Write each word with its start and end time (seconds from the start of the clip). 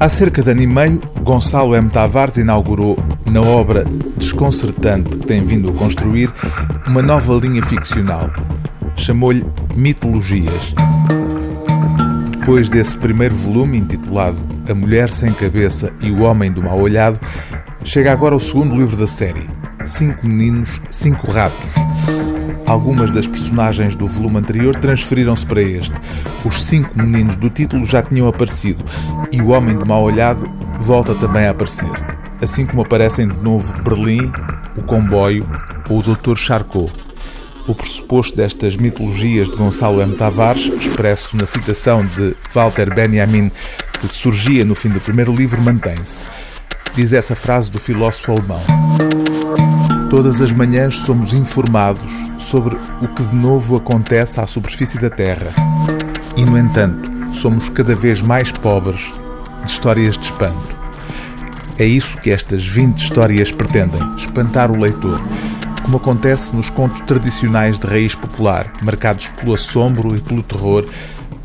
Há 0.00 0.08
cerca 0.08 0.42
de 0.42 0.50
ano 0.50 0.62
e 0.62 0.66
meio, 0.66 0.98
Gonçalo 1.22 1.76
M. 1.76 1.90
Tavares 1.90 2.38
inaugurou, 2.38 2.96
na 3.26 3.42
obra 3.42 3.84
desconcertante 4.16 5.10
que 5.10 5.26
tem 5.26 5.44
vindo 5.44 5.68
a 5.68 5.74
construir, 5.74 6.32
uma 6.86 7.02
nova 7.02 7.34
linha 7.34 7.62
ficcional. 7.62 8.30
Chamou-lhe 8.96 9.44
Mitologias. 9.76 10.74
Depois 12.30 12.66
desse 12.70 12.96
primeiro 12.96 13.34
volume, 13.34 13.76
intitulado 13.76 14.38
A 14.66 14.74
Mulher 14.74 15.10
Sem 15.10 15.34
Cabeça 15.34 15.92
e 16.00 16.10
o 16.10 16.22
Homem 16.22 16.50
do 16.50 16.62
Mal 16.62 16.80
Olhado, 16.80 17.20
chega 17.84 18.10
agora 18.10 18.34
o 18.34 18.40
segundo 18.40 18.74
livro 18.74 18.96
da 18.96 19.06
série, 19.06 19.50
Cinco 19.84 20.26
Meninos, 20.26 20.80
Cinco 20.90 21.30
Ratos. 21.30 21.74
Algumas 22.70 23.10
das 23.10 23.26
personagens 23.26 23.96
do 23.96 24.06
volume 24.06 24.38
anterior 24.38 24.76
transferiram-se 24.76 25.44
para 25.44 25.60
este. 25.60 25.92
Os 26.44 26.64
cinco 26.64 26.96
meninos 26.96 27.34
do 27.34 27.50
título 27.50 27.84
já 27.84 28.00
tinham 28.00 28.28
aparecido 28.28 28.84
e 29.32 29.42
o 29.42 29.48
Homem 29.48 29.76
de 29.76 29.84
Mal 29.84 30.04
Olhado 30.04 30.48
volta 30.78 31.12
também 31.16 31.46
a 31.46 31.50
aparecer. 31.50 31.90
Assim 32.40 32.64
como 32.64 32.82
aparecem 32.82 33.26
de 33.26 33.34
novo 33.42 33.72
Berlim, 33.82 34.30
o 34.76 34.84
Comboio 34.84 35.44
ou 35.88 35.98
o 35.98 36.02
Dr. 36.14 36.36
Charcot. 36.36 36.92
O 37.66 37.74
pressuposto 37.74 38.36
destas 38.36 38.76
mitologias 38.76 39.48
de 39.48 39.56
Gonçalo 39.56 40.00
M. 40.00 40.14
Tavares, 40.14 40.66
expresso 40.66 41.36
na 41.36 41.46
citação 41.46 42.06
de 42.06 42.36
Walter 42.54 42.94
Benjamin, 42.94 43.50
que 44.00 44.06
surgia 44.06 44.64
no 44.64 44.76
fim 44.76 44.90
do 44.90 45.00
primeiro 45.00 45.34
livro, 45.34 45.60
mantém-se. 45.60 46.22
Diz 46.94 47.12
essa 47.12 47.34
frase 47.34 47.68
do 47.68 47.80
filósofo 47.80 48.30
alemão. 48.30 48.62
Todas 50.10 50.40
as 50.40 50.50
manhãs 50.50 50.96
somos 50.96 51.32
informados 51.32 52.10
sobre 52.36 52.76
o 53.00 53.06
que 53.06 53.22
de 53.22 53.36
novo 53.36 53.76
acontece 53.76 54.40
à 54.40 54.46
superfície 54.46 54.98
da 54.98 55.08
Terra. 55.08 55.52
E, 56.36 56.44
no 56.44 56.58
entanto, 56.58 57.08
somos 57.32 57.68
cada 57.68 57.94
vez 57.94 58.20
mais 58.20 58.50
pobres 58.50 59.00
de 59.64 59.70
histórias 59.70 60.18
de 60.18 60.24
espanto. 60.24 60.76
É 61.78 61.84
isso 61.84 62.18
que 62.18 62.32
estas 62.32 62.66
20 62.66 62.98
histórias 62.98 63.52
pretendem: 63.52 64.02
espantar 64.16 64.72
o 64.72 64.78
leitor, 64.78 65.20
como 65.84 65.98
acontece 65.98 66.56
nos 66.56 66.70
contos 66.70 67.00
tradicionais 67.02 67.78
de 67.78 67.86
raiz 67.86 68.12
popular, 68.12 68.72
marcados 68.82 69.28
pelo 69.28 69.54
assombro 69.54 70.16
e 70.16 70.20
pelo 70.20 70.42
terror, 70.42 70.86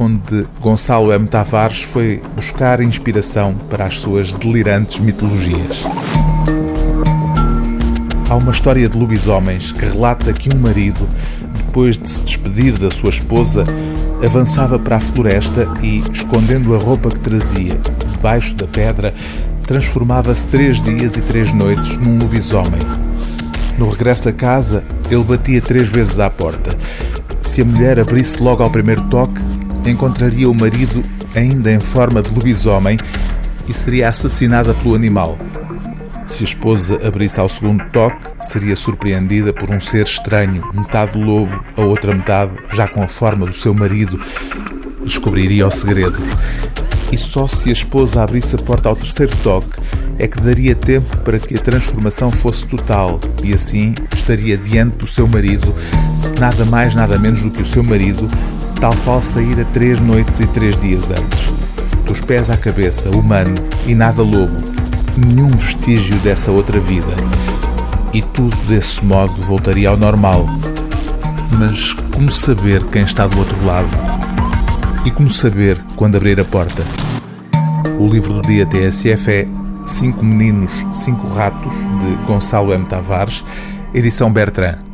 onde 0.00 0.46
Gonçalo 0.60 1.12
M. 1.12 1.28
Tavares 1.28 1.82
foi 1.82 2.20
buscar 2.34 2.80
inspiração 2.80 3.54
para 3.70 3.86
as 3.86 3.94
suas 3.94 4.32
delirantes 4.32 4.98
mitologias. 4.98 5.84
Há 8.28 8.36
uma 8.36 8.50
história 8.50 8.86
de 8.86 8.94
lobisomens 8.94 9.72
que 9.72 9.86
relata 9.86 10.34
que 10.34 10.54
um 10.54 10.58
marido, 10.58 11.08
depois 11.56 11.96
de 11.96 12.06
se 12.06 12.20
despedir 12.20 12.76
da 12.78 12.90
sua 12.90 13.08
esposa, 13.08 13.64
avançava 14.22 14.78
para 14.78 14.96
a 14.96 15.00
floresta 15.00 15.66
e, 15.82 16.02
escondendo 16.12 16.74
a 16.74 16.78
roupa 16.78 17.08
que 17.08 17.20
trazia 17.20 17.80
debaixo 18.12 18.54
da 18.54 18.66
pedra, 18.66 19.14
transformava-se 19.62 20.44
três 20.46 20.82
dias 20.82 21.16
e 21.16 21.22
três 21.22 21.54
noites 21.54 21.96
num 21.96 22.18
lobisomem. 22.18 22.80
No 23.78 23.88
regresso 23.88 24.28
a 24.28 24.32
casa, 24.32 24.84
ele 25.10 25.24
batia 25.24 25.62
três 25.62 25.88
vezes 25.88 26.20
à 26.20 26.28
porta. 26.28 26.76
Se 27.40 27.62
a 27.62 27.64
mulher 27.64 27.98
abrisse 27.98 28.42
logo 28.42 28.62
ao 28.62 28.68
primeiro 28.70 29.02
toque, 29.08 29.40
encontraria 29.86 30.50
o 30.50 30.54
marido 30.54 31.02
ainda 31.34 31.72
em 31.72 31.80
forma 31.80 32.20
de 32.20 32.30
lobisomem 32.30 32.98
e 33.66 33.72
seria 33.72 34.10
assassinada 34.10 34.74
pelo 34.74 34.94
animal. 34.94 35.38
Se 36.28 36.44
a 36.44 36.46
esposa 36.46 37.00
abrisse 37.04 37.40
ao 37.40 37.48
segundo 37.48 37.82
toque, 37.86 38.28
seria 38.40 38.76
surpreendida 38.76 39.52
por 39.52 39.70
um 39.70 39.80
ser 39.80 40.06
estranho, 40.06 40.62
metade 40.72 41.18
lobo, 41.18 41.64
a 41.76 41.80
outra 41.80 42.14
metade 42.14 42.52
já 42.72 42.86
com 42.86 43.02
a 43.02 43.08
forma 43.08 43.46
do 43.46 43.54
seu 43.54 43.74
marido. 43.74 44.20
Descobriria 45.02 45.66
o 45.66 45.70
segredo. 45.70 46.18
E 47.10 47.16
só 47.16 47.48
se 47.48 47.70
a 47.70 47.72
esposa 47.72 48.22
abrisse 48.22 48.54
a 48.54 48.58
porta 48.58 48.88
ao 48.88 48.94
terceiro 48.94 49.34
toque 49.42 49.80
é 50.18 50.26
que 50.26 50.40
daria 50.40 50.74
tempo 50.74 51.16
para 51.18 51.38
que 51.38 51.56
a 51.56 51.60
transformação 51.60 52.30
fosse 52.30 52.66
total 52.66 53.20
e 53.42 53.54
assim 53.54 53.94
estaria 54.12 54.56
diante 54.56 54.96
do 54.96 55.06
seu 55.06 55.26
marido, 55.26 55.74
nada 56.38 56.64
mais, 56.64 56.94
nada 56.94 57.18
menos 57.18 57.40
do 57.42 57.50
que 57.50 57.62
o 57.62 57.66
seu 57.66 57.82
marido, 57.82 58.28
tal 58.80 58.94
qual 59.04 59.22
saíra 59.22 59.64
três 59.66 59.98
noites 60.00 60.38
e 60.40 60.46
três 60.48 60.78
dias 60.80 61.08
antes. 61.10 61.52
Dos 62.04 62.20
pés 62.20 62.50
à 62.50 62.56
cabeça, 62.56 63.10
humano 63.10 63.54
e 63.86 63.94
nada 63.94 64.22
lobo, 64.22 64.77
nenhum 65.18 65.50
vestígio 65.50 66.16
dessa 66.20 66.50
outra 66.50 66.78
vida. 66.78 67.14
E 68.12 68.22
tudo 68.22 68.56
desse 68.68 69.04
modo 69.04 69.34
voltaria 69.42 69.88
ao 69.88 69.96
normal. 69.96 70.46
Mas 71.58 71.92
como 72.14 72.30
saber 72.30 72.84
quem 72.86 73.02
está 73.02 73.26
do 73.26 73.38
outro 73.38 73.64
lado? 73.64 73.88
E 75.04 75.10
como 75.10 75.30
saber 75.30 75.80
quando 75.96 76.16
abrir 76.16 76.40
a 76.40 76.44
porta? 76.44 76.82
O 77.98 78.06
livro 78.06 78.34
do 78.34 78.42
dia 78.42 78.66
TSF 78.66 79.30
é 79.30 79.46
Cinco 79.86 80.24
Meninos, 80.24 80.72
Cinco 80.92 81.26
Ratos, 81.28 81.72
de 81.74 82.26
Gonçalo 82.26 82.72
M. 82.72 82.84
Tavares, 82.84 83.44
edição 83.92 84.30
Bertrand. 84.32 84.87